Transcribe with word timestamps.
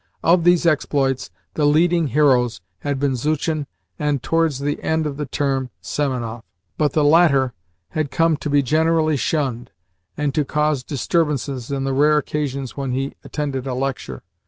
Of 0.23 0.45
these 0.45 0.65
exploits 0.65 1.29
the 1.53 1.65
leading 1.65 2.07
heroes 2.07 2.59
had 2.79 2.97
been 2.99 3.15
Zuchin 3.15 3.67
and, 3.99 4.23
towards 4.23 4.57
the 4.57 4.81
end 4.81 5.05
of 5.05 5.15
the 5.17 5.27
term, 5.27 5.69
Semenoff, 5.79 6.41
but 6.75 6.93
the 6.93 7.03
latter 7.03 7.53
had 7.89 8.09
come 8.09 8.35
to 8.37 8.49
be 8.49 8.63
generally 8.63 9.15
shunned, 9.15 9.69
and 10.17 10.33
to 10.33 10.43
cause 10.43 10.83
disturbances 10.83 11.71
on 11.71 11.83
the 11.83 11.93
rare 11.93 12.17
occasions 12.17 12.75
when 12.75 12.93
he 12.93 13.13
attended 13.23 13.67
a 13.67 13.75
lecture. 13.75 14.23